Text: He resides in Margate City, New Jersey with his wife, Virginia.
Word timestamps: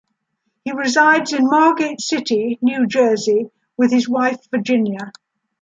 He 0.65 0.71
resides 0.71 1.31
in 1.31 1.45
Margate 1.45 2.01
City, 2.01 2.57
New 2.63 2.87
Jersey 2.87 3.51
with 3.77 3.91
his 3.91 4.09
wife, 4.09 4.39
Virginia. 4.49 5.11